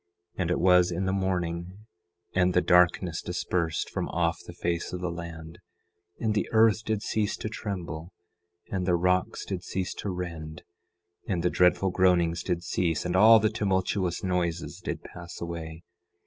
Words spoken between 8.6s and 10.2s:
and the rocks did cease to